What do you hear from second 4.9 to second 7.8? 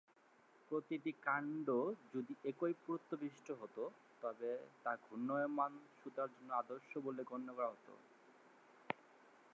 ঘূর্ণায়মান সুতার জন্য আদর্শ বলে গণ্য করা